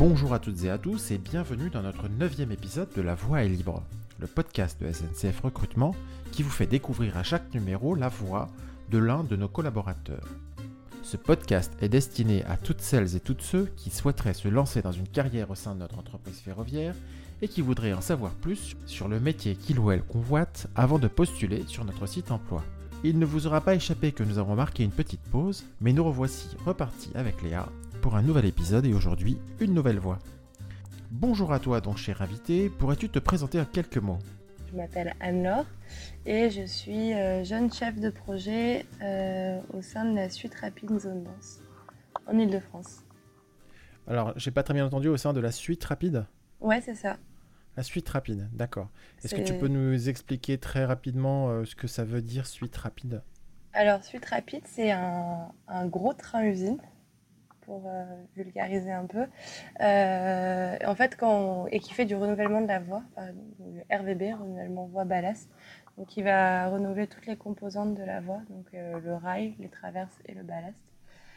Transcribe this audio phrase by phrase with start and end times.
[0.00, 3.44] Bonjour à toutes et à tous et bienvenue dans notre neuvième épisode de La Voix
[3.44, 3.82] est libre,
[4.18, 5.94] le podcast de SNCF Recrutement
[6.32, 8.48] qui vous fait découvrir à chaque numéro la voix
[8.90, 10.26] de l'un de nos collaborateurs.
[11.02, 14.90] Ce podcast est destiné à toutes celles et tous ceux qui souhaiteraient se lancer dans
[14.90, 16.94] une carrière au sein de notre entreprise ferroviaire
[17.42, 21.08] et qui voudraient en savoir plus sur le métier qu'il ou elle convoite avant de
[21.08, 22.64] postuler sur notre site emploi.
[23.04, 26.04] Il ne vous aura pas échappé que nous avons marqué une petite pause, mais nous
[26.04, 27.68] revoici repartis avec Léa
[28.00, 30.18] pour un nouvel épisode et aujourd'hui une nouvelle voix.
[31.10, 34.18] Bonjour à toi donc cher invité, pourrais-tu te présenter en quelques mots?
[34.70, 35.66] Je m'appelle Anne-Laure
[36.24, 40.98] et je suis euh, jeune chef de projet euh, au sein de la suite rapide
[40.98, 41.60] Zone Danse
[42.26, 43.04] en Ile-de-France.
[44.06, 46.24] Alors j'ai pas très bien entendu au sein de la suite rapide?
[46.60, 47.18] Ouais c'est ça.
[47.76, 48.88] La suite rapide, d'accord.
[49.22, 52.76] Est-ce que tu peux nous expliquer très rapidement euh, ce que ça veut dire suite
[52.76, 53.22] rapide?
[53.74, 56.78] Alors suite rapide c'est un, un gros train-usine
[57.70, 58.04] pour euh,
[58.36, 59.26] vulgariser un peu.
[59.80, 63.02] Euh, en fait, quand et qui fait du renouvellement de la voie,
[63.60, 65.48] du RVB, renouvellement voie ballast.
[65.96, 69.68] Donc, il va renouveler toutes les composantes de la voie, donc euh, le rail, les
[69.68, 70.82] traverses et le ballast.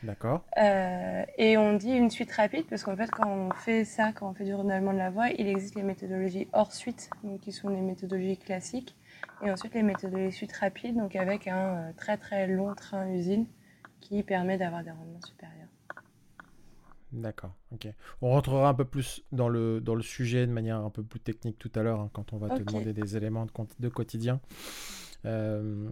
[0.02, 0.44] D'accord.
[0.58, 4.34] et on dit une suite rapide parce qu'en fait, quand on fait ça, quand on
[4.34, 7.70] fait du renouvellement de la voie, il existe les méthodologies hors suite, donc qui sont
[7.70, 8.97] les méthodologies classiques,
[9.45, 13.45] et ensuite les méthodologies suite rapides, donc avec un très très long train usine
[14.02, 15.72] qui permet d'avoir des rendements supérieurs.
[17.14, 17.88] D'accord, ok.
[18.22, 21.19] On rentrera un peu plus dans le, dans le sujet de manière un peu plus
[21.19, 24.42] technique tout à l'heure, hein, quand on va te demander des éléments de, de quotidien.
[25.25, 25.88] Euh,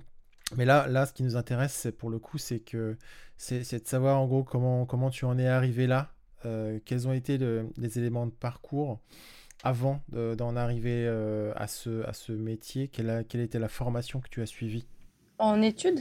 [0.57, 2.97] mais là, là, ce qui nous intéresse, c'est pour le coup, c'est que
[3.37, 6.11] c'est de savoir en gros comment, comment tu en es arrivé là,
[6.45, 8.99] euh, quels ont été les éléments de parcours
[9.63, 14.19] avant d'en arriver euh, à, ce, à ce métier, quelle, a, quelle était la formation
[14.19, 14.87] que tu as suivie?
[15.37, 15.99] En études?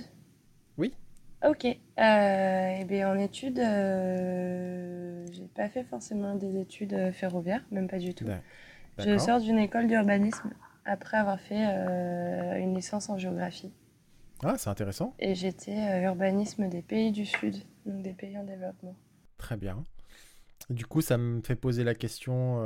[1.46, 1.64] Ok.
[1.64, 7.88] Euh, eh bien, en études, euh, j'ai pas fait forcément des études euh, ferroviaires, même
[7.88, 8.27] pas du tout.
[8.98, 10.50] Je sors d'une école d'urbanisme
[10.84, 13.72] après avoir fait euh, une licence en géographie.
[14.42, 15.14] Ah, c'est intéressant.
[15.19, 17.56] Et j'étais urbanisme des pays du Sud,
[17.87, 18.94] donc des pays en développement.
[19.38, 19.84] Très bien.
[20.69, 22.62] Du coup, ça me fait poser la question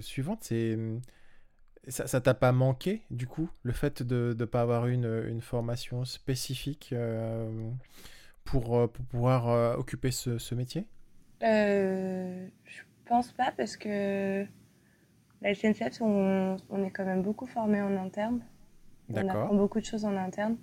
[0.00, 0.38] suivante.
[0.42, 0.78] C'est
[1.88, 6.04] ça t'a pas manqué, du coup, le fait de ne pas avoir une, une formation
[6.04, 7.70] spécifique euh,
[8.46, 10.86] pour, euh, pour, pouvoir euh, occuper ce, ce métier?
[11.42, 14.46] Euh, Je pense pas, parce que
[15.42, 18.40] la SNCF, on, on est quand même beaucoup formé en interne.
[19.10, 20.56] On apprend beaucoup de choses en interne.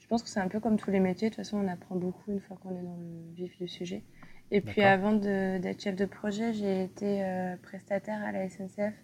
[0.00, 1.30] Je pense que c'est un peu comme tous les métiers.
[1.30, 4.02] De toute façon, on apprend beaucoup une fois qu'on est dans le vif du sujet.
[4.50, 7.22] Et puis, avant d'être chef de projet, j'ai été
[7.62, 8.94] prestataire à la SNCF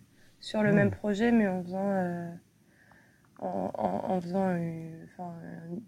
[0.44, 0.96] sur le même hmm.
[0.96, 2.30] projet, mais en faisant, euh,
[3.40, 5.06] en, faisant euh,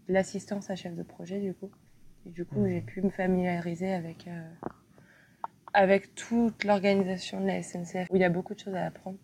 [0.08, 1.70] l'assistance à chef de projet, du coup.
[2.26, 2.86] Et du coup, j'ai hmm.
[2.86, 4.42] pu me familiariser avec, euh,
[5.72, 9.18] avec toute l'organisation de la SNCF, où il y a beaucoup de choses à apprendre,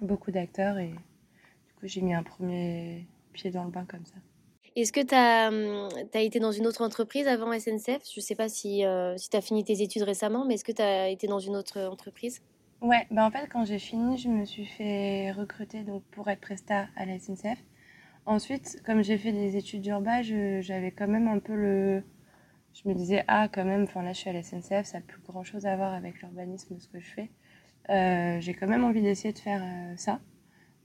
[0.00, 4.16] beaucoup d'acteurs, et du coup, j'ai mis un premier pied dans le bain comme ça.
[4.74, 8.22] Est-ce que tu as, hum, as, été dans une autre entreprise avant SNCF Je ne
[8.22, 8.84] sais pas si,
[9.16, 11.56] si tu as fini tes études récemment, mais est-ce que tu as été dans une
[11.56, 12.40] autre entreprise?
[12.82, 16.40] Ouais, bah en fait, quand j'ai fini, je me suis fait recruter donc, pour être
[16.40, 17.62] presta à la SNCF.
[18.24, 22.02] Ensuite, comme j'ai fait des études d'urbain, j'avais quand même un peu le.
[22.74, 25.04] Je me disais, ah, quand même, enfin là, je suis à la SNCF, ça n'a
[25.04, 27.30] plus grand chose à voir avec l'urbanisme, ce que je fais.
[27.90, 30.20] Euh, j'ai quand même envie d'essayer de faire euh, ça.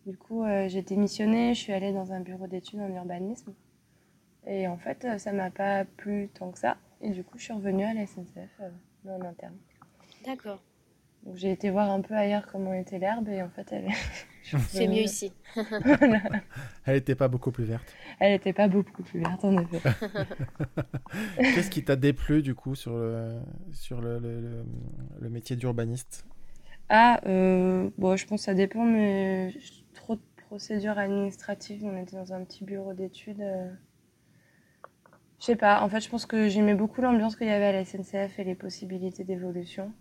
[0.05, 3.53] Du coup, euh, j'ai démissionné, je suis allée dans un bureau d'études en urbanisme.
[4.45, 6.77] Et en fait, ça m'a pas plu tant que ça.
[7.01, 8.61] Et du coup, je suis revenue à la SNCF,
[9.07, 9.55] en interne.
[10.25, 10.61] D'accord.
[11.23, 13.87] Donc j'ai été voir un peu ailleurs comment était l'herbe et en fait elle
[14.69, 15.31] C'est mieux ici.
[16.85, 17.95] Elle n'était pas beaucoup plus verte.
[18.19, 19.81] Elle n'était pas beaucoup plus verte en effet.
[21.37, 23.39] Qu'est-ce qui t'a déplu du coup sur le,
[23.71, 26.25] sur le, le, métier d'urbaniste?
[26.89, 29.53] Ah, euh, bon, je pense que ça dépend, mais
[29.93, 31.83] trop de procédures administratives.
[31.83, 33.41] On était dans un petit bureau d'études.
[33.41, 33.69] Euh...
[35.39, 37.71] Je sais pas, en fait, je pense que j'aimais beaucoup l'ambiance qu'il y avait à
[37.71, 39.91] la SNCF et les possibilités d'évolution.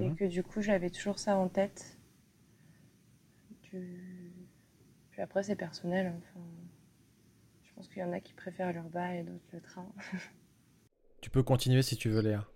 [0.00, 0.16] Et mhm.
[0.16, 1.98] que du coup, j'avais toujours ça en tête.
[3.72, 6.12] Puis après, c'est personnel.
[6.18, 6.46] Enfin,
[7.62, 9.86] je pense qu'il y en a qui préfèrent l'urbain et d'autres le train.
[11.20, 12.46] tu peux continuer si tu veux, Léa.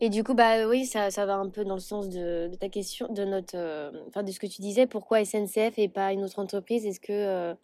[0.00, 2.68] Et du coup, bah oui, ça, ça va un peu dans le sens de, ta
[2.68, 4.86] question, de notre, euh, enfin de ce que tu disais.
[4.86, 6.84] Pourquoi SNCF et pas une autre entreprise?
[6.84, 7.54] Est-ce que euh,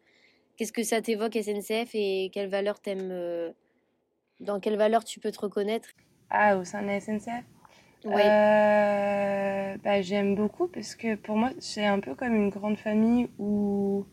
[0.56, 3.50] qu'est-ce que ça t'évoque SNCF et quelle valeur t'aimes euh,
[4.41, 5.88] Dans quelle valeur tu peux te reconnaître?
[6.31, 7.44] Ah, au sein de la SNCF
[8.06, 13.29] euh, bah, J'aime beaucoup parce que pour moi, c'est un peu comme une grande famille
[13.39, 14.06] où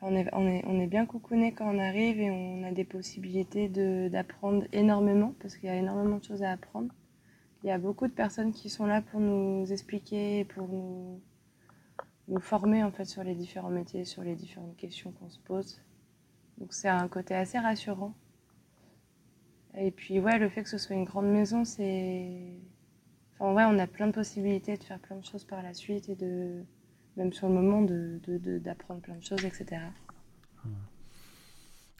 [0.00, 3.68] on, est, on, est, on bien coucouné quand on arrive et on a des possibilités
[4.08, 6.92] d'apprendre énormément parce qu'il y a énormément de choses à apprendre.
[7.64, 11.20] Il y a beaucoup de personnes qui sont là pour nous expliquer, pour nous,
[12.28, 15.82] nous former en fait sur les différents métiers, sur les différentes questions qu'on se pose.
[16.58, 18.14] Donc c'est un côté assez rassurant.
[19.76, 22.52] Et puis ouais, le fait que ce soit une grande maison, c'est...
[23.38, 26.08] Enfin ouais, on a plein de possibilités de faire plein de choses par la suite
[26.08, 26.64] et de,
[27.16, 29.80] même sur le moment, d'apprendre de, plein de choses, etc.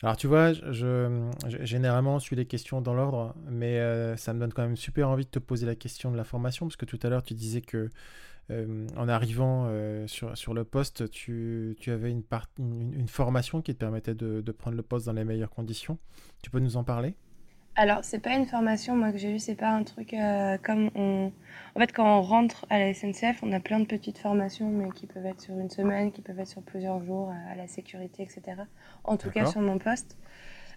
[0.03, 1.29] Alors tu vois, je,
[1.63, 5.09] généralement je suis les questions dans l'ordre, mais euh, ça me donne quand même super
[5.09, 7.35] envie de te poser la question de la formation, parce que tout à l'heure tu
[7.35, 7.91] disais que
[8.51, 12.23] euh, en arrivant euh, sur, sur, le poste, tu, tu avais une,
[12.59, 15.99] une, formation qui te permettait de, de, prendre le poste dans les meilleures conditions.
[16.43, 17.15] Tu peux nous en parler?
[17.79, 20.91] Alors, c'est pas une formation, moi, que j'ai eue, c'est pas un truc euh, comme
[20.97, 21.31] on.
[21.77, 24.91] En fait, quand on rentre à la SNCF, on a plein de petites formations, mais
[24.91, 28.25] qui peuvent être sur une semaine, qui peuvent être sur plusieurs jours, à, la sécurité,
[28.25, 28.63] etc.
[29.05, 30.17] En tout cas, sur mon poste.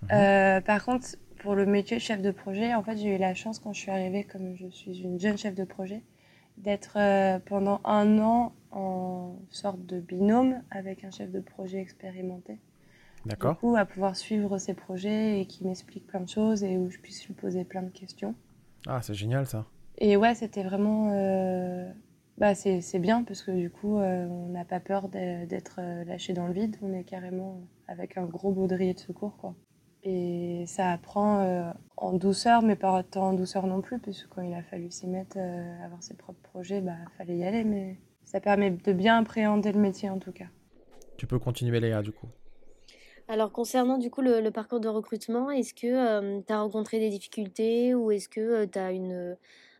[0.03, 0.09] Mhm.
[0.12, 1.07] Euh, par contre,
[1.39, 3.80] pour le métier de chef de projet, en fait, j'ai eu la chance, quand je
[3.80, 6.03] suis arrivée, comme je suis une jeune chef de projet,
[6.57, 12.59] d'être euh, pendant un an en sorte de binôme avec un chef de projet expérimenté.
[13.26, 13.54] D'accord.
[13.54, 16.90] Du coup, à pouvoir suivre ses projets et qui m'explique plein de choses et où
[16.90, 18.36] je puisse lui poser plein de questions.
[18.88, 19.66] Ah, c'est génial ça.
[19.98, 21.12] Et ouais, c'était vraiment.
[21.14, 21.92] Euh,
[22.38, 26.34] bah, c'est bien parce que du coup, euh, on n'a pas peur d'être euh, lâché
[26.34, 26.78] dans le vide.
[26.82, 29.54] On est carrément avec un gros baudrier de secours, quoi.
[30.04, 34.42] Et ça apprend en douceur, mais pas tant en douceur non plus, parce que quand
[34.42, 35.38] il a fallu s'y mettre,
[35.86, 37.64] avoir ses propres projets, bah, fallait y aller.
[37.64, 40.48] Mais ça permet de bien appréhender le métier en tout cas.
[41.18, 42.26] Tu peux continuer Léa, du coup.
[43.31, 47.95] Alors concernant du coup le, parcours de recrutement, est-ce que tu as rencontré des difficultés
[47.95, 49.38] ou est-ce que tu as une,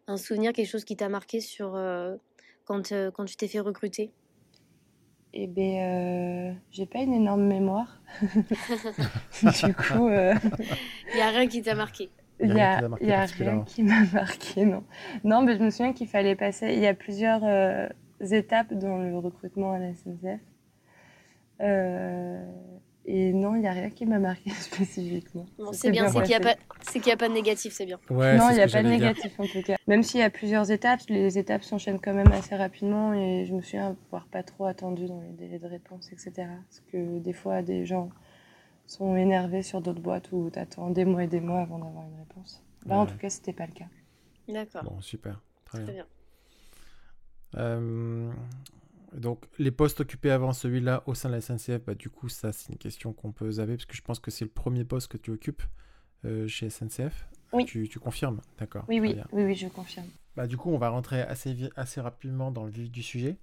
[0.08, 1.78] un souvenir, quelque chose qui t'a marqué sur
[2.64, 4.14] quand, quand tu t'es fait recruter?
[5.34, 8.02] Eh bien, j'ai pas une énorme mémoire.
[8.22, 10.08] du coup...
[10.10, 12.10] Il n'y a rien qui t'a marqué?
[12.40, 14.86] Il n'y a, a, rien qui m'a marqué, non.
[15.26, 16.74] Non, mais je me souviens qu'il fallait passer...
[16.74, 17.44] Il y a plusieurs
[18.22, 20.40] étapes dans le recrutement à la SNCF.
[23.06, 25.46] Et non, il n'y a rien qui m'a marqué spécifiquement.
[25.74, 28.00] c'est bien, c'est qu'il n'y a, a, pas de négatif, c'est bien.
[28.10, 29.76] non, il n'y a pas de négatif en tout cas.
[29.88, 33.54] Même s'il y a plusieurs étapes, les étapes s'enchaînent quand même assez rapidement et je
[33.54, 36.32] me souviens avoir pas trop attendu dans les délais de réponse, etc.
[36.38, 38.10] Parce que des fois, des gens
[38.86, 42.04] sont énervés sur d'autres boîtes où tu attends des mois et des mois avant d'avoir
[42.04, 42.64] une réponse.
[42.86, 43.86] Là, en tout cas, c'était pas le cas.
[44.48, 44.84] D'accord.
[44.84, 45.42] Bon, super.
[45.66, 46.06] Très, bien.
[47.56, 48.32] Euh,
[49.14, 52.54] donc, les postes occupés avant celui-là au sein de la SNCF, bah, du coup, ça,
[52.54, 55.10] c'est une question qu'on peut zaver parce que je pense que c'est le premier poste
[55.10, 55.64] que tu occupes
[56.26, 57.28] euh, chez SNCF.
[57.54, 57.66] Oui.
[57.66, 58.42] Tu, confirmes?
[58.58, 58.86] D'accord.
[58.88, 60.08] Oui, oui, oui, oui, je confirme.
[60.38, 63.38] Bah, du coup, on va rentrer assez, assez rapidement dans le vif du sujet.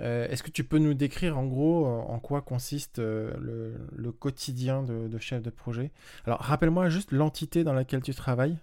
[0.00, 4.82] Euh, est-ce que tu peux nous décrire en gros en quoi consiste euh, le, quotidien
[4.82, 5.90] de, de, chef de projet?
[6.24, 8.56] Alors, rappelle-moi juste l'entité dans laquelle tu travailles.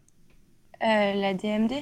[0.81, 1.73] la DMD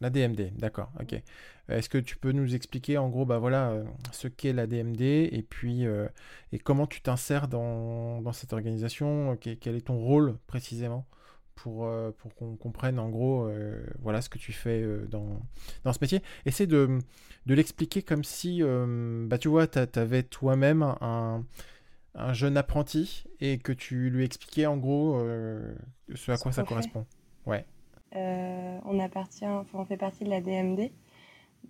[0.00, 1.12] la DMD, d'accord, ok.
[1.12, 4.66] Euh, est-ce que tu peux nous expliquer en gros bah, voilà, euh, ce qu'est la
[4.66, 6.08] DMD et puis euh,
[6.52, 11.06] et comment tu t'insères dans, dans, cette organisation Quel est ton rôle précisément
[11.54, 13.50] pour, pour qu'on comprenne en gros
[13.98, 15.42] voilà, ce que tu fais dans,
[15.84, 16.22] dans ce métier?
[16.46, 16.98] Essaie de,
[17.44, 21.44] de l'expliquer comme si bah, tu vois, tu avais toi-même un,
[22.14, 25.20] un, jeune apprenti et que tu lui expliquais en gros
[26.14, 27.04] ce à quoi ça correspond.
[27.44, 27.66] Ouais.
[28.16, 30.90] Euh, on appartient, on fait partie de la DMD,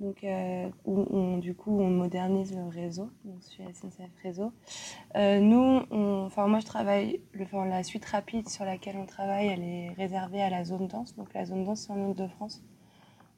[0.00, 4.52] donc euh, où on, du coup on modernise le réseau, donc suis SNCF Réseau.
[5.16, 9.90] Euh, nous, enfin moi je travaille, la suite rapide sur laquelle on travaille, elle est
[9.90, 12.62] réservée à la zone dense, donc la zone dense c'est en Ile-de-France.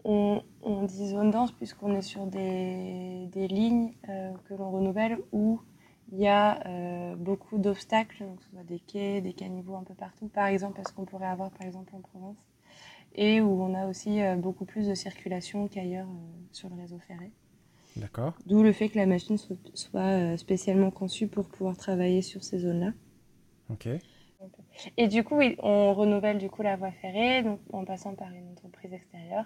[0.05, 0.43] On,
[0.87, 5.61] dit zone dense puisqu'on est sur des, lignes que l'on renouvelle où
[6.13, 10.29] il y a beaucoup d'obstacles, donc ce soit des quais, des caniveaux un peu partout,
[10.29, 12.52] par exemple, parce qu'on pourrait avoir par exemple en province
[13.15, 16.99] et où on a aussi euh, beaucoup plus de circulation qu'ailleurs euh, sur le réseau
[17.07, 17.31] ferré.
[17.97, 18.35] D'accord.
[18.47, 19.37] D'où le fait que la machine
[19.75, 22.93] soit euh, spécialement conçue pour pouvoir travailler sur ces zones-là.
[23.71, 23.89] Ok.
[24.97, 28.49] Et du coup, on renouvelle du coup la voie ferrée donc en passant par une
[28.49, 29.45] entreprise extérieure.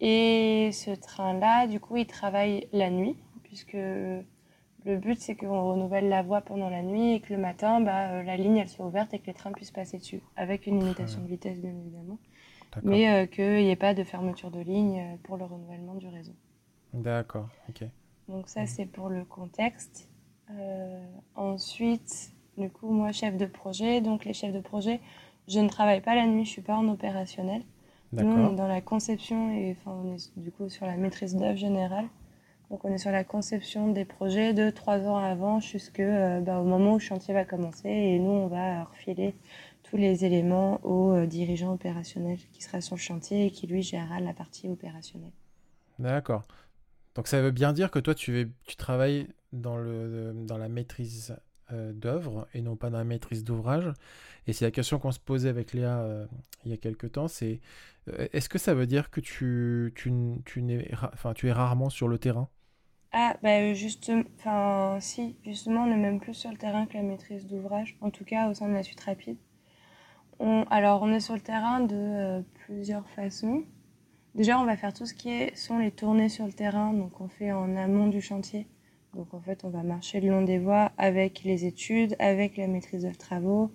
[0.00, 3.78] et ce train-là, du coup, il travaille la nuit, puisque
[4.84, 8.10] le but, c'est qu'on renouvelle la voie pendant la nuit et que le matin, bah,
[8.10, 10.78] euh, la ligne, elle soit ouverte et que les trains puissent passer dessus, avec une
[10.78, 12.18] limitation de vitesse, bien évidemment.
[12.82, 16.08] Mais euh, qu'il n'y ait pas de fermeture de ligne euh, pour le renouvellement du
[16.08, 16.34] réseau.
[16.92, 17.84] D'accord, ok.
[18.28, 20.08] Donc ça, c'est pour le contexte.
[21.34, 24.00] ensuite, du coup, moi, chef de projet.
[24.00, 25.00] Donc les chefs de projet,
[25.48, 27.62] je ne travaille pas la nuit, je ne suis pas en opérationnel.
[28.12, 31.34] Nous, on est dans la conception et enfin, on est du coup sur la maîtrise
[31.34, 32.06] d'œuvre générale.
[32.70, 36.60] Donc on est sur la conception des projets de trois ans avant jusqu'au euh, bah,
[36.62, 39.34] moment où le chantier va commencer et nous on va refiler
[39.82, 44.18] tous les éléments au dirigeant opérationnel qui sera sur le chantier et qui lui gérera
[44.20, 45.32] la partie opérationnelle.
[45.98, 46.42] D'accord.
[47.14, 51.36] Donc ça veut bien dire que toi, tu, tu travailles dans, le, dans la maîtrise
[51.72, 53.92] euh, d'œuvre et non pas dans la maîtrise d'ouvrage.
[54.46, 56.26] Et c'est la question qu'on se posait avec Léa euh,
[56.64, 57.58] il y a quelques temps, c'est euh,
[58.32, 60.12] est-ce que ça veut dire que tu, tu,
[60.44, 62.48] tu, es rarement sur le terrain?
[63.12, 67.02] Ah, bah justement, enfin si, justement, on est même plus sur le terrain que la
[67.02, 69.36] maîtrise d'ouvrage, en tout cas au sein de la suite rapide.
[70.70, 73.64] Alors, on est sur le terrain de plusieurs façons.
[74.34, 77.20] Déjà, on va faire tout ce qui est, sont les tournées sur le terrain, donc
[77.20, 78.66] on fait en amont du chantier.
[79.14, 82.66] Donc en fait, on va marcher le long des voies avec les études, avec la
[82.66, 83.70] maîtrise de travaux,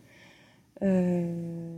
[0.82, 1.74] euh,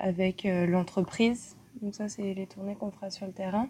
[0.00, 1.56] avec euh, l'entreprise.
[1.82, 3.68] Donc ça, c'est les tournées qu'on fera sur le terrain.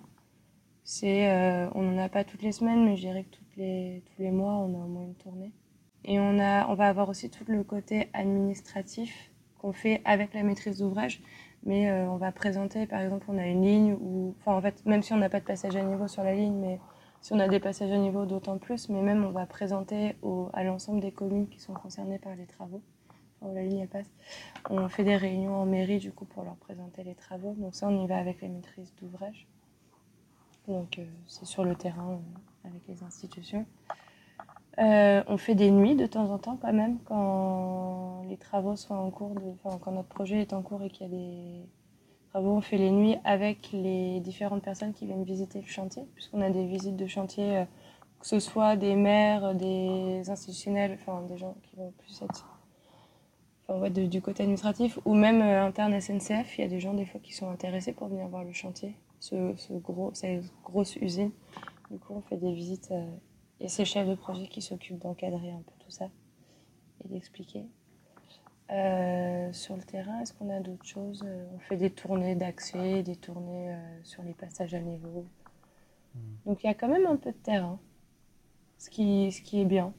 [0.84, 4.02] C'est, euh, on n'en a pas toutes les semaines, mais je dirais que toutes les,
[4.06, 5.52] tous les mois, on a au moins une tournée.
[6.04, 10.42] Et on, a, on va avoir aussi tout le côté administratif qu'on fait avec la
[10.42, 11.20] maîtrise d'ouvrage
[11.62, 14.84] mais euh, on va présenter, par exemple, on a une ligne où, enfin en fait,
[14.87, 16.80] même si on n'a pas de passage à niveau sur la ligne, mais
[17.20, 20.49] si on a des passages à niveau, d'autant plus, mais même on va présenter au,
[20.54, 22.82] à l'ensemble des communes qui sont concernées par les travaux,
[23.42, 24.11] où la ligne passe.
[24.68, 27.88] On fait des réunions en mairie du coup pour leur présenter les travaux, donc ça
[27.88, 29.47] on y va avec les maîtrises d'ouvrage.
[30.68, 33.66] Donc euh, c'est sur le terrain euh, avec les institutions.
[34.78, 38.94] Euh, on fait des nuits de temps en temps quand même quand les travaux sont
[38.94, 41.66] en cours, quand notre projet est en cours et qu'il y a des
[42.30, 46.40] travaux, on fait les nuits avec les différentes personnes qui viennent visiter le chantier, puisqu'on
[46.40, 47.64] a des visites de chantier,
[48.20, 52.50] que ce soit des maires, des institutionnels, enfin des gens qui vont plus être
[53.91, 57.21] du côté administratif, ou même euh, interne SNCF, il y a des gens des fois
[57.21, 61.31] qui sont intéressés pour venir voir le chantier, ce, gros, cette grosse usine.
[61.91, 62.93] Du coup, on fait des visites
[63.61, 66.09] et c'est le chef de projet qui s'occupe d'encadrer un peu tout ça
[67.05, 67.67] et d'expliquer.
[68.71, 73.03] Euh, sur le terrain, est-ce qu'on a d'autres choses euh, On fait des tournées d'accès,
[73.03, 75.27] des tournées euh, sur les passages à niveau.
[76.15, 76.19] Hmm.
[76.47, 77.81] Donc il y a quand même un peu de terrain,
[78.79, 79.93] ce qui, ce qui est bien.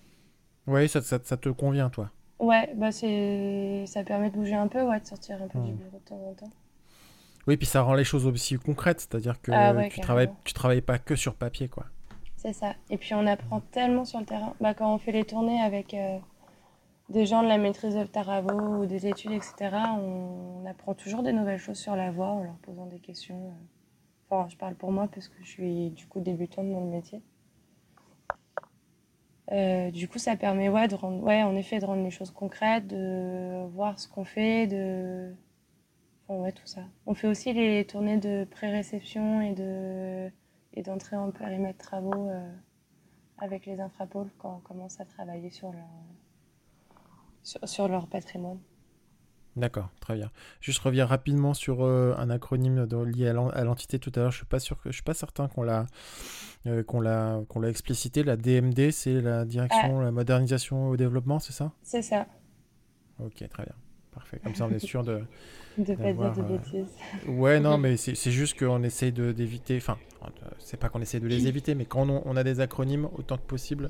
[0.67, 2.11] Oui, ça, ça, ça, te convient, toi?
[2.41, 5.75] Ouais, bah ça permet de bouger un peu, ouais, de sortir un peu du hmm.
[5.75, 6.49] bureau de temps en temps.
[7.47, 10.81] Oui, puis ça rend les choses aussi concrètes, c'est-à-dire que ah tu, travailles, tu travailles
[10.81, 11.85] pas que sur papier, quoi.
[12.37, 12.73] C'est ça.
[12.89, 14.55] Et puis on apprend tellement sur le terrain.
[14.59, 16.17] Bah, quand on fait les tournées avec euh,
[17.09, 21.33] des gens de la maîtrise de travaux ou des études, etc., on, apprend toujours des
[21.33, 23.53] nouvelles choses sur la voie en leur posant des questions.
[24.29, 27.21] Enfin, je parle pour moi parce que je suis du coup débutante dans le métier.
[29.51, 32.31] Euh, du coup, ça permet ouais, de rendre, ouais, en effet, de rendre les choses
[32.31, 35.33] concrètes, de voir ce qu'on fait, de.
[36.27, 36.81] Enfin, ouais, tout ça.
[37.05, 40.31] On fait aussi les tournées de pré-réception et de
[40.73, 42.49] et d'entrer en périmètre travaux euh,
[43.37, 45.89] avec les infrapôles quand on commence à travailler sur leur,
[47.43, 48.59] sur, leur patrimoine.
[49.57, 50.31] D'accord, très bien.
[50.61, 54.31] Juste reviens rapidement sur euh, un acronyme lié à l'entité tout à l'heure.
[54.31, 55.87] Je suis pas sûr que je suis pas certain qu'on l'a
[56.67, 58.23] euh, qu'on l'a qu'on l'a explicité.
[58.23, 60.03] La DMD, c'est la direction, ah.
[60.03, 61.73] la modernisation au développement, c'est ça?
[61.83, 62.27] C'est ça.
[63.19, 63.75] Ok, très bien,
[64.13, 64.39] parfait.
[64.41, 65.21] Comme ça, on est sûr de
[65.77, 66.95] de pas dire de bêtises.
[67.27, 69.75] Ouais, non, mais c'est juste qu'on essaye d'éviter.
[69.77, 69.97] Enfin,
[70.59, 73.43] c'est pas qu'on essaie de les éviter, mais quand on, a des acronymes, autant que
[73.43, 73.89] possible,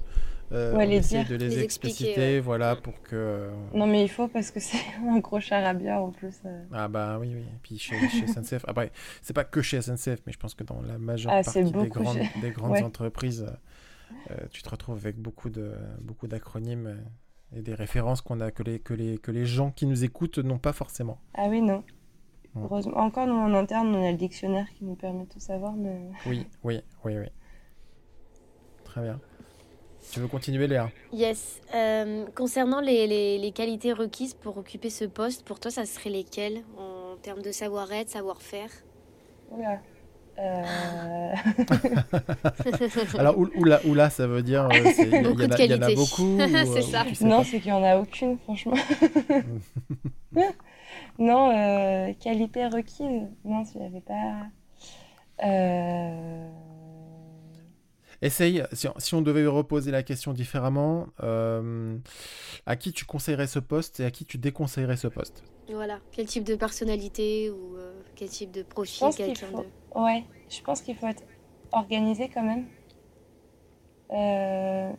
[0.51, 3.49] euh, on essaie de les, expliciter, voilà, pour que...
[3.73, 6.35] Non, mais il faut, parce que c'est un gros charabia en plus.
[6.45, 6.63] Euh.
[6.71, 7.41] Ah bah oui, oui.
[7.41, 10.63] Et puis chez, chez SNCF, après, c'est pas que chez SNCF, mais je pense que
[10.63, 13.45] dans la majeure ah, partie des grandes, des grandes entreprises,
[14.29, 15.71] euh, tu te retrouves avec beaucoup de
[16.01, 16.97] beaucoup d'acronymes
[17.55, 20.37] et des références qu'on a que les, que, les, que les gens qui nous écoutent
[20.37, 21.19] n'ont pas forcément.
[21.33, 21.83] Ah oui, non.
[22.55, 22.97] Heureusement.
[22.97, 25.73] Encore, nous, en interne, on a le dictionnaire qui nous permet de tout savoir.
[25.73, 26.09] Mais...
[26.25, 27.27] Oui, oui, oui, oui.
[28.83, 29.19] Très bien.
[30.11, 30.89] Tu veux continuer, Léa?
[31.13, 31.61] Yes.
[31.73, 36.09] Euh, concernant les, les, les, qualités requises pour occuper ce poste, pour toi, ça serait
[36.09, 38.69] lesquelles en termes de savoir-être, savoir-faire?
[39.51, 39.79] Oula.
[40.39, 41.33] Euh...
[43.17, 44.65] Alors, oula, oula, ça veut dire.
[44.65, 46.37] Euh, il y, y, en a beaucoup
[46.73, 47.05] C'est ça.
[47.21, 48.75] Non, c'est qu'il n'y en a aucune, franchement.
[51.21, 53.27] Non, euh, qualité requise.
[53.45, 54.47] Non, je n'avais pas.
[55.43, 56.49] Euh...
[58.23, 61.95] Essaye, si, si, on devait reposer la question différemment, euh,
[62.65, 65.43] à qui tu conseillerais ce poste et à qui tu déconseillerais ce poste?
[65.69, 69.59] Voilà, quel type de personnalité ou euh, quel type de profil quelqu'un faut...
[69.59, 69.99] de...
[69.99, 71.23] Ouais, je pense qu'il faut être
[71.71, 72.65] organisé quand même.
[74.09, 74.91] Euh,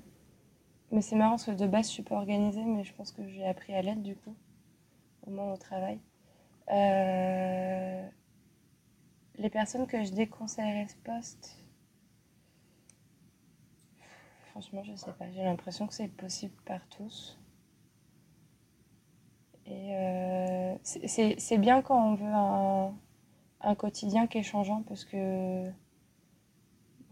[0.92, 3.26] mais c'est marrant parce que de base je suis pas organisée, mais je pense que
[3.26, 4.36] j'ai appris à l'aide du coup,
[5.26, 5.98] au moins au travail.
[6.70, 8.08] Euh,
[9.36, 11.62] les personnes que je déconseillerais ce poste,
[14.52, 15.30] Franchement, je sais pas.
[15.30, 17.38] J'ai l'impression que c'est possible par tous.
[19.64, 22.94] Et euh, c'est bien quand on veut un,
[23.62, 25.70] un, quotidien qui est changeant parce que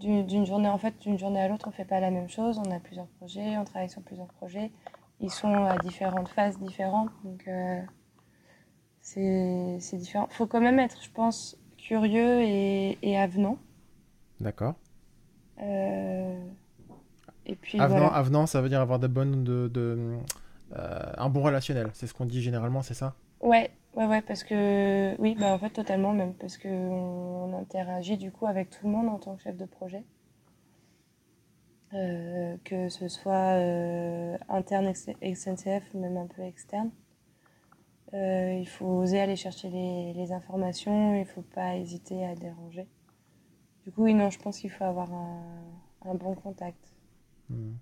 [0.00, 2.58] d'une journée, en fait, d'une journée à l'autre, on fait pas la même chose.
[2.58, 4.70] On a plusieurs projets, on travaille sur plusieurs projets.
[5.20, 7.10] Ils sont à différentes phases différentes.
[7.24, 7.80] Donc, euh,
[9.00, 10.28] c'est différent.
[10.30, 13.58] Il faut quand même être, je pense, curieux et, et avenant.
[14.40, 14.74] D'accord.
[15.62, 16.38] Euh,
[17.46, 20.16] et puis, avenant, avenant, ça veut dire avoir de bonnes, de, de
[20.78, 21.90] euh, un bon relationnel.
[21.92, 23.14] C'est ce qu'on dit généralement, c'est ça?
[23.40, 28.16] Ouais, ouais, ouais, parce que oui, bah en fait totalement même, parce que on, interagit
[28.16, 30.04] du coup avec tout le monde en tant que chef de projet,
[31.94, 33.56] euh, que ce soit
[34.48, 36.90] interne SNCF même un peu externe.
[38.12, 42.86] Il faut oser aller chercher les, informations, il ne faut pas hésiter à déranger.
[43.84, 46.92] Du coup, non, je pense qu'il faut avoir un, bon contact.
[47.48, 47.72] Hmm.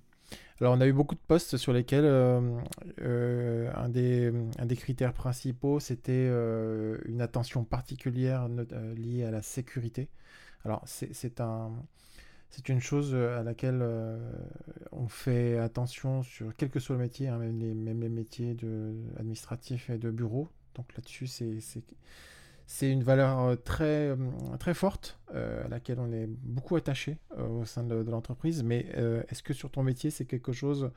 [0.60, 2.58] Alors, on a eu beaucoup de postes sur lesquels euh,
[3.00, 8.48] euh, un, des, un, des, critères principaux, c'était euh, une attention particulière
[8.96, 10.08] liée à la sécurité.
[10.64, 11.72] Alors, c'est un,
[12.68, 13.82] une chose à laquelle
[14.92, 19.90] on fait attention sur quel que soit le métier, hein, même, les, métiers de, administratifs
[19.90, 20.48] et de bureau.
[20.74, 21.60] Donc là-dessus, c'est
[22.70, 27.64] c'est une valeur euh, très, euh, forte euh, à laquelle on est beaucoup attaché au
[27.64, 28.62] sein de, l'entreprise.
[28.62, 28.86] Mais
[29.28, 30.92] est-ce que sur ton métier, c'est quelque chose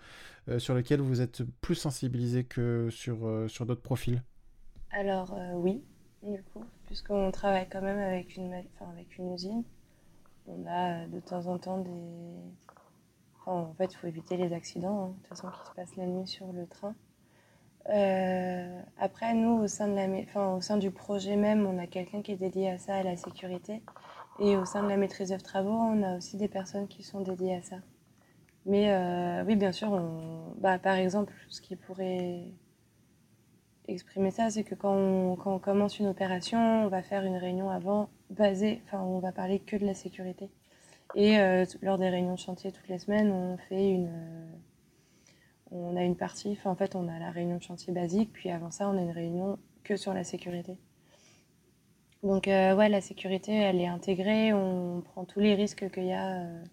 [0.58, 3.18] sur lequel vous êtes plus sensibilisé que sur,
[3.66, 4.22] d'autres profils?
[4.92, 5.82] Alors oui,
[6.22, 9.64] du coup, puisqu'on travaille quand même avec une, avec une usine.
[10.48, 11.92] On a de temps en temps des...
[13.46, 16.06] en fait, il faut éviter les accidents, hein, de toute façon, qui se passent la
[16.06, 16.96] nuit sur le train.
[17.90, 19.96] Euh, après, nous, au sein,
[20.36, 23.82] enfin, du projet même, on a quelqu'un qui est dédié à ça, à la sécurité.
[24.40, 27.22] Et au sein de la maîtrise de travaux, on a aussi des personnes qui sont
[27.22, 27.78] dédiées à ça.
[28.66, 30.00] Mais euh, oui, bien sûr,
[30.58, 32.52] bah, par exemple, ce qui pourrait
[33.88, 38.10] exprimer ça, c'est que quand on, commence une opération, on va faire une réunion avant
[38.32, 40.50] basée, enfin, on va parler que de la sécurité.
[41.16, 44.10] Et euh, lors des réunions de chantier toutes les semaines, on fait une
[45.72, 48.72] on a une partie, en fait, on a la réunion de chantier basique, puis avant
[48.72, 50.78] ça, on a une réunion que sur la sécurité.
[52.24, 56.14] Donc, euh, ouais, la sécurité, elle est intégrée, on prend tous les risques qu'il y
[56.14, 56.64] a, euh,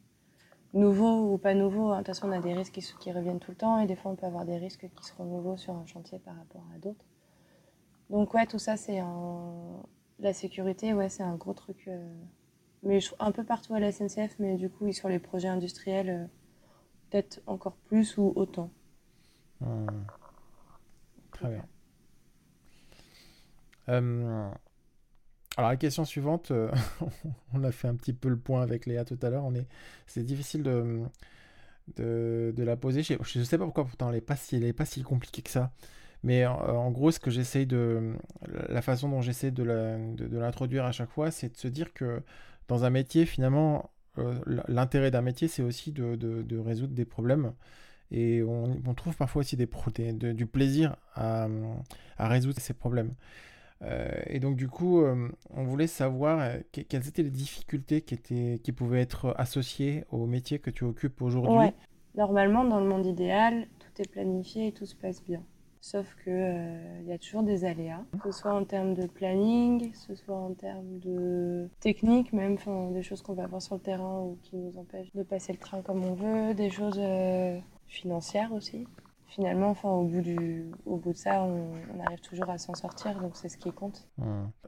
[0.75, 1.91] nouveaux ou pas nouveaux.
[1.91, 1.99] Hein.
[2.01, 3.97] De toute façon, on a des risques qui, qui, reviennent tout le temps, et des
[3.97, 6.79] fois, on peut avoir des risques qui seront nouveaux sur un chantier par rapport à
[6.79, 7.05] d'autres.
[8.11, 9.83] Donc, ouais, tout ça, c'est un...
[10.21, 11.85] La sécurité, ouais, c'est un gros truc.
[11.87, 12.07] Euh,
[12.83, 16.29] mais un peu partout à la SNCF, mais du coup, sur les projets industriels,
[17.11, 18.71] peut-être encore plus ou autant.
[19.61, 19.87] Hmm.
[21.33, 21.65] Très bien.
[23.89, 24.51] Euh,
[25.57, 26.71] alors la question suivante, euh,
[27.55, 29.45] on a fait un petit peu le point avec Léa tout à l'heure.
[29.45, 29.67] On est,
[30.07, 31.03] c'est difficile de,
[31.97, 33.03] de, la poser.
[33.03, 35.43] Je, ne sais pas pourquoi pourtant elle n'est pas si, elle est pas si compliquée
[35.43, 35.73] que ça.
[36.25, 38.15] Mais en, gros, ce que j'essaye de,
[38.69, 42.23] la façon dont j'essaie de, l'introduire à chaque fois, c'est de se dire que
[42.67, 44.35] dans un métier, finalement, euh,
[44.67, 47.53] l'intérêt d'un métier, c'est aussi de, résoudre des problèmes.
[48.11, 51.47] Et on, trouve parfois aussi du plaisir à,
[52.19, 53.13] résoudre ces problèmes.
[53.83, 58.61] Euh, et donc du coup, euh, on voulait savoir euh, quelles étaient les difficultés qui,
[58.61, 61.71] qui pouvaient être associées au métier que tu occupes aujourd'hui.
[62.17, 65.43] Normalement, dans le monde idéal, tout est planifié et tout se passe bien.
[65.81, 69.97] Sauf qu'il y a toujours des aléas, que ce soit en termes de planning, que
[69.97, 72.57] ce soit en termes de technique, même
[72.93, 75.59] des choses qu'on va voir sur le terrain ou qui nous empêchent de passer le
[75.59, 77.01] train comme on veut, des choses
[77.87, 78.87] financière aussi.
[79.27, 83.73] Finalement, au, bout de ça, on, arrive toujours à s'en sortir, donc c'est ce qui
[83.73, 84.09] compte.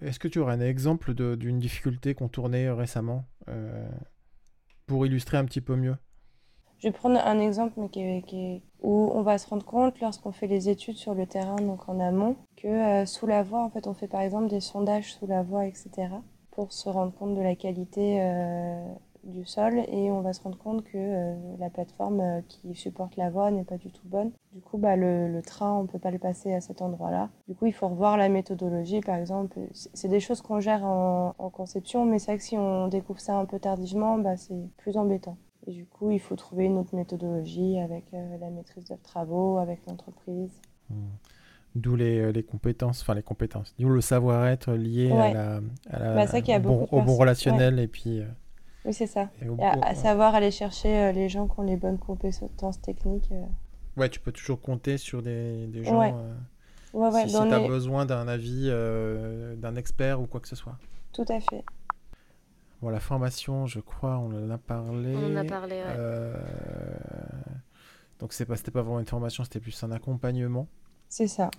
[0.02, 3.88] Est-ce que tu aurais un exemple d'une difficulté qu'on tournait récemment euh,
[4.86, 5.96] pour illustrer un petit peu mieux?
[6.80, 10.46] Je vais prendre un exemple mais qui où on va se rendre compte lorsqu'on fait
[10.46, 13.86] les études sur le terrain, donc en amont, que euh, sous la voie, en fait,
[13.86, 16.08] on fait par exemple des sondages sous la voie, etc.,
[16.50, 18.82] pour se rendre compte de la qualité euh,
[19.24, 23.28] du sol et on va se rendre compte que euh, la plateforme qui supporte la
[23.28, 24.32] voie n'est pas du tout bonne.
[24.52, 27.28] Du coup, bah, le, train, on ne peut pas le passer à cet endroit-là.
[27.46, 29.58] Du coup, il faut revoir la méthodologie, par exemple.
[29.72, 33.36] C'est des choses qu'on gère en, conception, mais c'est vrai que si on découvre ça
[33.36, 35.36] un peu tardivement, bah, c'est plus embêtant.
[35.66, 39.58] Et du coup, il faut trouver une autre méthodologie avec euh, la maîtrise de travaux,
[39.58, 40.60] avec l'entreprise.
[40.88, 40.94] Mmh.
[41.76, 46.58] D'où les, les, compétences, enfin les compétences, d'où le savoir-être lié à la, à bah,
[46.58, 48.24] bon, au bon relationnel et puis
[48.84, 49.28] oui, c'est ça.
[49.60, 53.30] à, savoir aller chercher euh, les gens qui ont les bonnes compétences techniques.
[53.32, 53.44] Euh.
[53.96, 56.02] Ouais, tu peux toujours compter sur des, des gens.
[56.02, 58.68] Euh, si, tu as besoin d'un avis
[59.58, 60.78] d'un expert ou quoi que ce soit.
[61.12, 61.64] Tout à fait.
[62.82, 65.14] Bon, la formation, je crois, on en a parlé.
[65.14, 66.32] On en a parlé, ouais.
[68.18, 70.68] Donc, c'était pas, pas vraiment une formation, c'était plus un accompagnement.
[71.08, 71.50] C'est ça.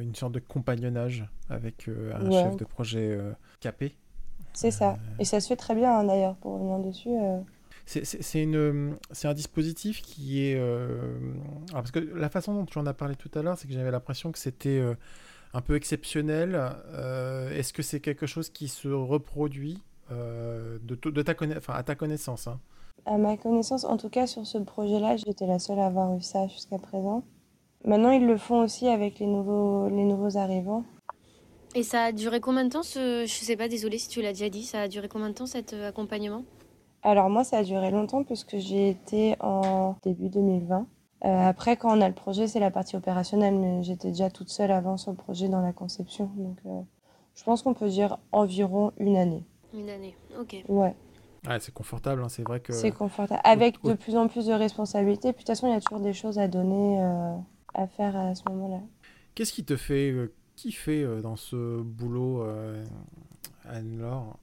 [0.00, 3.18] une sorte de compagnonnage avec un chef de projet
[3.60, 3.96] capé.
[4.52, 4.96] C'est ça.
[5.18, 7.10] Et ça se fait très bien, hein, d'ailleurs, pour revenir dessus.
[7.86, 10.60] C'est un dispositif qui est...
[11.72, 13.90] parce que la façon dont tu en as parlé tout à l'heure, c'est que j'avais
[13.90, 14.82] l'impression que c'était
[15.54, 16.60] un peu exceptionnel.
[17.52, 19.82] Est-ce que c'est quelque chose qui se reproduit?
[20.10, 22.60] De, de ta enfin, à ta connaissance hein
[23.04, 26.20] À ma connaissance, en tout cas sur ce projet-là, j'étais la seule à avoir eu
[26.20, 27.24] ça jusqu'à présent.
[27.84, 30.84] Maintenant, ils le font aussi avec les nouveaux, les nouveaux arrivants.
[31.76, 33.24] Et ça a duré combien de temps ce...
[33.26, 35.46] Je sais pas, désolée si tu l'as déjà dit, ça a duré combien de temps
[35.46, 36.42] cet euh, accompagnement?
[37.02, 40.86] Alors moi, ça a duré longtemps puisque j'ai été en début 2020.
[41.24, 44.48] Euh, après, quand on a le projet, c'est la partie opérationnelle, mais j'étais déjà toute
[44.48, 46.30] seule avant sur le projet dans la conception.
[46.36, 46.80] Donc euh,
[47.34, 49.44] je pense qu'on peut dire environ une année.
[49.76, 50.56] Une année, ok.
[50.68, 50.94] Ouais.
[51.46, 52.72] Ouais, c'est confortable, hein, c'est vrai que.
[52.72, 53.40] C'est confortable.
[53.44, 55.32] Avec de plus en plus de responsabilités.
[55.32, 56.98] Puis de toute façon, il y a toujours des choses à donner,
[57.74, 58.80] à faire à ce moment-là.
[59.34, 60.12] Qu'est-ce qui te fait
[60.56, 62.82] kiffer euh, dans ce boulot, euh,
[63.68, 64.38] Anne-Laure?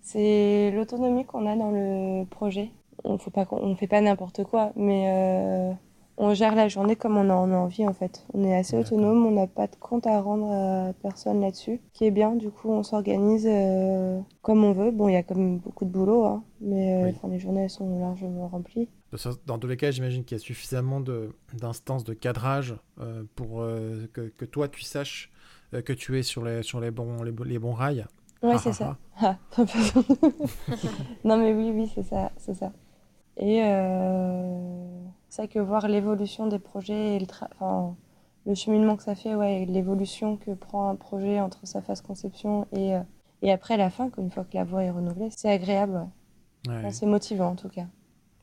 [0.00, 2.70] C'est l'autonomie qu'on a dans le projet.
[3.02, 5.72] On ne fait pas n'importe quoi, mais euh,
[6.16, 8.24] on gère la journée comme on en a envie en fait.
[8.34, 12.04] On est assez autonome, on n'a pas de compte à rendre à personne là-dessus, qui
[12.04, 12.34] est bien.
[12.36, 13.48] Du coup, on s'organise
[14.42, 14.90] comme on veut.
[14.90, 17.98] Bon, il y a quand même beaucoup de boulot, hein, mais les journées elles sont
[17.98, 18.88] largement remplies.
[19.46, 21.00] Dans tous les cas, j'imagine qu'il y a suffisamment
[21.52, 25.30] d'instances de, cadrage euh, pour euh, que, toi tu saches
[25.72, 28.06] euh, que tu es sur les, sur les, bons, les, bons rails.
[28.42, 28.98] Oui, c'est ça.
[29.20, 29.36] Ah,
[31.24, 32.72] non, mais oui, oui, c'est ça, c'est ça.
[33.36, 33.60] Et
[35.34, 37.96] c'est que voir l'évolution des projets et le, enfin,
[38.46, 42.68] le cheminement que ça fait, ouais, l'évolution que prend un projet entre sa phase conception
[42.72, 42.92] et,
[43.42, 46.06] et après la fin, une fois que la voie est renouvelée, c'est agréable.
[46.90, 47.86] c'est motivant en tout cas.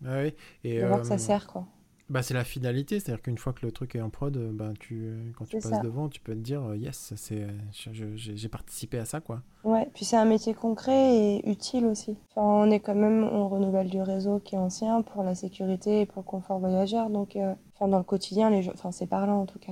[0.05, 0.33] Ah oui.
[0.65, 1.65] Et, de voir que ça euh, sert, quoi.
[2.11, 5.13] Bah, c'est la finalité, c'est-à-dire qu'une fois que le truc est en prod, bah, tu,
[5.37, 9.21] quand tu passes devant, tu peux te dire euh, yes, c'est, j'ai participé à ça,
[9.21, 9.41] quoi.
[9.63, 12.17] Ouais, puis c'est un métier concret et utile aussi.
[12.35, 16.01] Enfin, on est quand même, on renouvelle du réseau qui est ancien pour la sécurité
[16.01, 19.39] et pour le confort voyageur, donc euh, enfin, dans le quotidien, les, enfin, c'est parlant
[19.39, 19.71] en tout cas.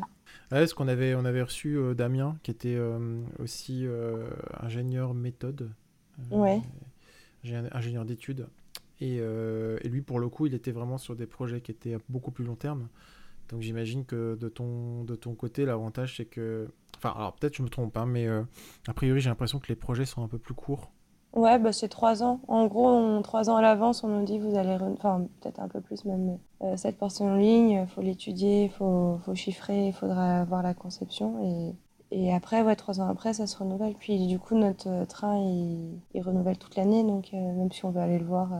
[0.54, 2.80] Ouais, ce qu'on avait, on avait reçu Damien, qui était
[3.38, 3.86] aussi
[4.62, 5.71] ingénieur méthode.
[6.32, 6.62] ouais.
[7.73, 8.47] Ingénieur d'études
[9.02, 12.32] euh, et, lui, pour le coup, il était vraiment sur des projets qui étaient beaucoup
[12.32, 12.88] plus long terme.
[13.50, 16.68] Donc j'imagine que de ton, de ton côté, l'avantage, c'est que...
[16.98, 18.44] Enfin, alors peut-être je me trompe, hein, mais euh,
[18.88, 20.92] a priori, j'ai l'impression que les projets sont un peu plus courts.
[21.34, 22.42] Ouais, bah, c'est trois ans.
[22.48, 25.80] En gros, trois ans à l'avance, on nous dit vous allez, enfin peut-être un peu
[25.80, 30.42] plus même, euh, cette portion en ligne, il faut l'étudier, faut, faut, chiffrer, il faudra
[30.42, 31.44] avoir la conception.
[31.44, 31.76] Et,
[32.12, 33.96] et après, ouais, trois ans après, ça se renouvelle.
[33.96, 38.20] Puis du coup, notre train, il renouvelle toute l'année, donc même si on veut aller
[38.20, 38.52] le voir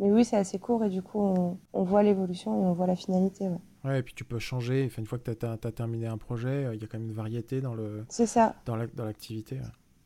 [0.00, 1.20] mais oui, c'est assez court et du coup,
[1.72, 3.48] on, voit l'évolution et on voit la finalité.
[3.48, 3.58] Ouais.
[3.84, 4.84] ouais et puis tu peux changer.
[4.86, 7.08] Enfin, une fois que tu as, terminé un projet, euh, il y a quand même
[7.08, 8.04] une variété dans le.
[8.08, 8.54] C'est ça.
[8.64, 9.58] Dans l'activité.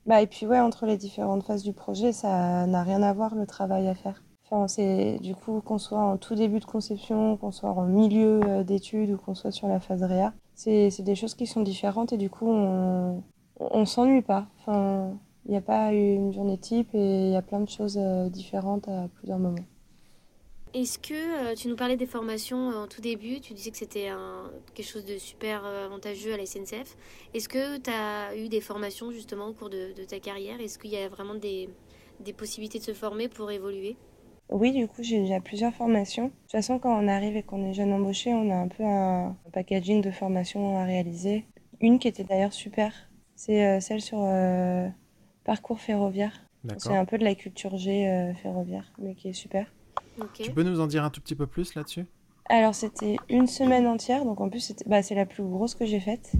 [0.06, 3.34] bah, et puis, ouais, entre les différentes phases du projet, ça n'a rien à voir
[3.36, 4.22] le travail à faire.
[4.46, 8.40] Enfin, c'est du coup qu'on soit en tout début de conception, qu'on soit en milieu
[8.44, 12.12] euh, d'études ou qu'on soit sur la phase réa, c'est des choses qui sont différentes
[12.12, 13.22] et du coup on,
[13.58, 14.46] on s'ennuie pas.
[14.60, 15.14] Enfin,
[15.46, 18.28] il n'y a pas une journée type et il y a plein de choses euh,
[18.28, 19.64] différentes à plusieurs moments.
[20.74, 23.76] Est-ce que euh, tu nous parlais des formations euh, en tout début Tu disais que
[23.76, 24.08] c'était
[24.74, 26.96] quelque chose de super euh, avantageux à la SNCF.
[27.32, 30.60] Est-ce que tu as eu des formations justement au cours de, ta carrière?
[30.60, 31.68] Est-ce qu'il y a vraiment des,
[32.36, 33.96] possibilités de se former pour évoluer?
[34.50, 36.24] Oui, du coup, j'ai déjà plusieurs formations.
[36.24, 38.82] De toute façon, quand on arrive et qu'on est jeune embauché, on a un peu
[38.82, 41.46] un, packaging de formations à réaliser.
[41.80, 42.92] Une qui était d'ailleurs super,
[43.36, 44.26] c'est celle sur
[45.44, 46.32] parcours ferroviaire.
[46.78, 49.66] C'est un peu de la culture G ferroviaire, mais qui est super.
[50.34, 52.06] Tu peux nous en dire un tout petit peu plus là-dessus?
[52.46, 56.00] Alors, c'était une semaine entière, donc en plus, bah, c'est la plus grosse que j'ai
[56.00, 56.32] faite.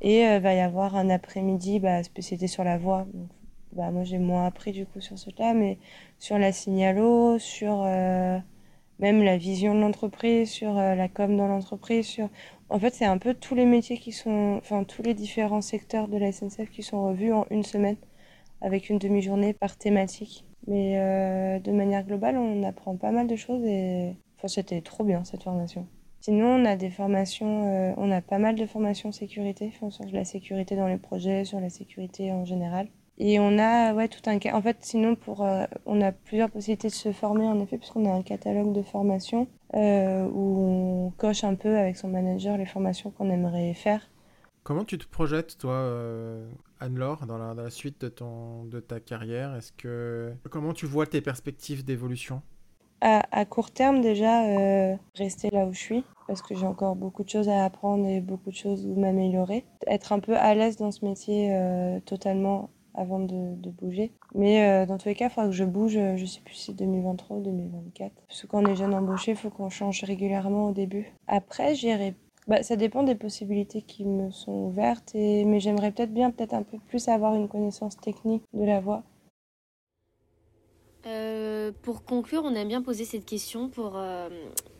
[0.00, 3.06] Et il euh, va y avoir un après-midi, bah, spécialité sur la voie.
[3.72, 5.78] bah, moi, j'ai moins appris du coup sur ce là mais
[6.18, 8.38] sur la signalo, sur euh,
[8.98, 12.06] même la vision de l'entreprise, sur euh, la com dans l'entreprise.
[12.06, 12.28] Sur...
[12.68, 16.08] En fait, c'est un peu tous les métiers qui sont, enfin, tous les différents secteurs
[16.08, 17.96] de la SNCF qui sont revus en une semaine,
[18.60, 20.44] avec une demi-journée par thématique.
[20.66, 25.04] Mais euh, de manière globale, on apprend pas mal de choses et enfin, c'était trop
[25.04, 25.86] bien cette formation.
[26.20, 30.24] Sinon, on a des formations, euh, on a pas mal de formations sécurité, sur la
[30.24, 32.88] sécurité dans les projets, sur la sécurité en général.
[33.18, 36.88] Et on a ouais, tout un En fait, sinon, pour, euh, on a plusieurs possibilités
[36.88, 41.54] de se former, en effet, puisqu'on a un catalogue de formations où on coche un
[41.54, 44.00] peu avec son manager les formations qu'on aimerait faire.
[44.64, 45.90] Comment tu te projettes, toi,
[46.80, 51.20] Anne-Laure, dans la, suite de, ton, de ta carrière Est-ce que comment tu vois tes
[51.20, 52.42] perspectives d'évolution?
[53.02, 57.22] À, court terme, déjà, euh, rester là où je suis, parce que j'ai encore beaucoup
[57.22, 59.64] de choses à apprendre et beaucoup de choses où m'améliorer.
[59.86, 64.12] Être un peu à l'aise dans ce métier euh, totalement avant de, bouger.
[64.34, 66.64] Mais euh, dans tous les cas, il faudra que je bouge, je sais plus si
[66.66, 68.12] c'est 2023 ou 2024.
[68.26, 71.12] Parce que quand on est jeune embauché, il faut qu'on change régulièrement au début.
[71.28, 75.44] Après, j'irai bah, ça dépend des possibilités qui me sont ouvertes, et...
[75.44, 79.02] mais j'aimerais peut-être bien peut-être un peu plus avoir une connaissance technique de la voix.
[81.06, 84.28] Euh, pour conclure, on aime bien poser cette question pour euh,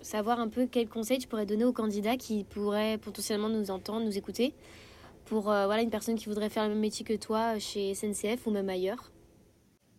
[0.00, 4.05] savoir un peu quels conseils tu pourrais donner aux candidats qui pourraient potentiellement nous entendre,
[4.05, 4.52] nous écouter,
[5.24, 8.46] pour euh, voilà, une personne qui voudrait faire le même métier que toi chez SNCF
[8.46, 9.12] ou même ailleurs.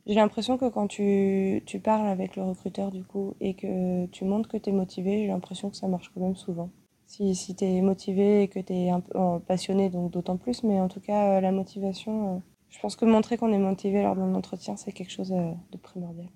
[0.06, 4.24] J'ai l'impression que quand tu, tu, parles avec le recruteur du coup et que tu
[4.24, 6.70] montres que tu es motivé, j'ai l'impression que ça marche quand même souvent.
[7.08, 9.18] Si, si tu es motivé et que tu es un peu
[9.48, 13.52] passionné, donc d'autant plus, mais en tout cas, la motivation, je pense que montrer qu'on
[13.54, 16.28] est motivé lors d'un entretien, c'est quelque chose euh, de primordial.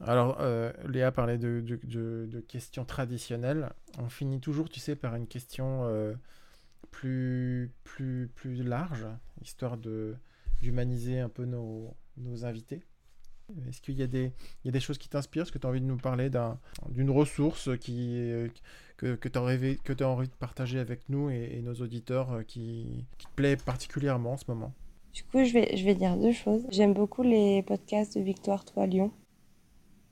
[0.00, 3.70] Alors, euh, Léa parlait de, de, questions traditionnelles.
[3.98, 6.14] On finit toujours, tu sais, par une question euh,
[6.90, 9.04] plus, plus, plus large,
[9.42, 9.76] histoire
[10.62, 12.82] d'humaniser un peu nos, nos invités.
[13.68, 15.42] Est-ce qu'il y, y a des choses qui t'inspirent?
[15.42, 16.30] Est-ce que tu as envie de nous parler
[16.88, 18.32] d'une ressource qui,
[19.00, 19.38] que, que tu
[20.04, 24.36] as, envie de partager avec nous et, nos auditeurs qui, qui te plaît particulièrement en
[24.36, 24.72] ce moment
[25.12, 26.64] du coup, je vais, je vais dire deux choses.
[26.70, 29.12] J'aime beaucoup les podcasts de Victoire Toi Lyon.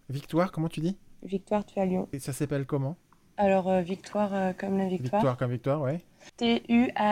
[0.09, 0.97] Victoire, comment tu dis?
[1.23, 2.09] Victoire Toi Lyon.
[2.13, 2.97] Et ça s'appelle comment?
[3.37, 5.21] Alors, euh, Victoire euh, comme la victoire.
[5.21, 6.01] Victoire comme victoire, ouais.
[6.37, 7.11] T-U-A-I-L-L-O-N.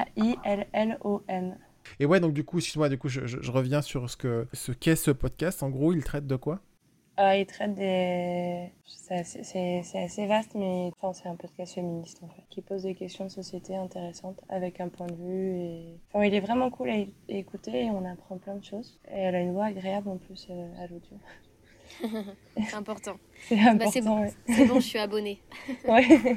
[2.00, 4.72] Et ouais, donc du coup, excuse-moi, du coup, je, je, reviens sur ce que ce
[4.72, 5.62] qu'est ce podcast.
[5.62, 6.60] En gros, il traite de quoi?
[7.18, 8.70] Euh, il traite des.
[8.84, 13.24] C'est assez, vaste, mais enfin, c'est un podcast féministe en fait, qui pose des questions
[13.24, 15.60] de société intéressantes avec un point de vue.
[15.60, 16.00] Et...
[16.12, 16.96] Enfin, il est vraiment cool à
[17.28, 18.98] écouter et on apprend plein de choses.
[19.08, 21.16] Et elle a une voix agréable en plus euh, à l'audio.
[22.68, 23.16] c'est important.
[23.48, 24.26] c'est bah, c'est bon,
[24.74, 25.40] je suis abonnée.
[25.88, 26.36] ouais.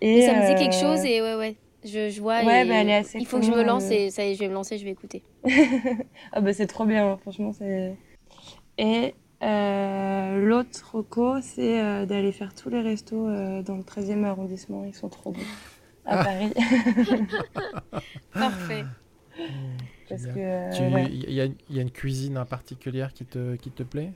[0.00, 1.56] Et, ça me dit quelque chose et ouais, ouais.
[1.82, 2.44] Je, je vois.
[2.44, 3.94] Ouais, bah, elle est assez il faut que je me lance euh.
[3.94, 5.22] et ça y est, je vais me lancer, je vais écouter.
[6.32, 7.52] ah bah c'est trop bien, franchement.
[7.52, 7.96] c'est
[8.76, 14.24] Et euh, l'autre reco, c'est euh, d'aller faire tous les restos euh, dans le 13e
[14.24, 14.84] arrondissement.
[14.84, 15.40] Ils sont trop bons
[16.04, 16.24] à.
[16.24, 16.52] Paris.
[18.32, 18.84] Parfait.
[20.08, 24.12] Parce que il y, a une cuisine en particulière qui te, qui te plaît?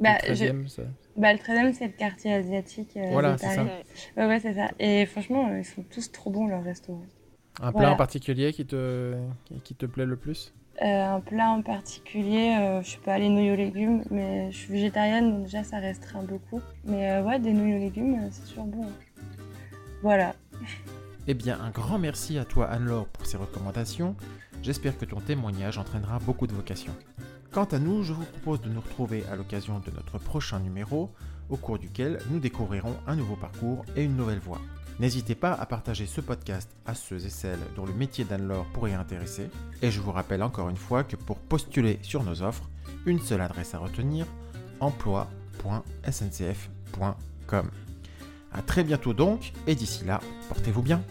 [0.00, 0.82] Bah, le 13e, ça...
[1.16, 2.98] bah, le 13e, c'est le quartier asiatique.
[3.12, 3.62] voilà, c'est ça.
[4.16, 4.70] Ouais, ouais, c'est ça.
[4.80, 7.06] Et franchement, ils sont tous trop bons, leurs restaurants.
[7.60, 9.14] Un plat en particulier qui te,
[9.62, 10.52] qui te plaît le plus?
[10.80, 14.72] Un plat en particulier, euh, je suis pas les nouilles aux légumes, mais je suis
[14.72, 16.60] végétarienne, donc déjà ça restreint beaucoup.
[16.84, 18.86] Mais euh, ouais, des nouilles aux légumes, c'est toujours bon.
[20.02, 20.34] Voilà.
[21.26, 24.14] Eh bien, un grand merci à toi Anne-Laure pour ces recommandations.
[24.62, 26.92] J'espère que ton témoignage entraînera beaucoup de vocations.
[27.50, 31.10] Quant à nous, je vous propose de nous retrouver à l'occasion de notre prochain numéro,
[31.48, 34.60] au cours duquel nous découvrirons un nouveau parcours et une nouvelle voie.
[35.00, 38.94] N'hésitez pas à partager ce podcast à ceux et celles dont le métier d'Anne-Laure pourrait
[38.94, 39.50] intéresser.
[39.82, 42.68] Et je vous rappelle encore une fois que pour postuler sur nos offres,
[43.06, 44.26] une seule adresse à retenir
[44.80, 47.70] emploi.sncf.com.
[48.52, 51.02] A très bientôt donc, et d'ici là, portez-vous bien.